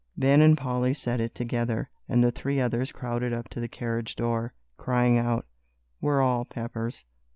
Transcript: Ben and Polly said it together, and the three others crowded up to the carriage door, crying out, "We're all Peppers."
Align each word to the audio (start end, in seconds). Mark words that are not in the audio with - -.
Ben 0.17 0.41
and 0.41 0.57
Polly 0.57 0.95
said 0.95 1.21
it 1.21 1.35
together, 1.35 1.91
and 2.09 2.23
the 2.23 2.31
three 2.31 2.59
others 2.59 2.91
crowded 2.91 3.33
up 3.33 3.49
to 3.49 3.59
the 3.59 3.67
carriage 3.67 4.15
door, 4.15 4.55
crying 4.75 5.19
out, 5.19 5.45
"We're 6.01 6.21
all 6.23 6.43
Peppers." 6.43 7.05